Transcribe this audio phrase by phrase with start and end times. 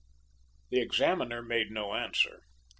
[0.71, 2.41] The examiner made no answer.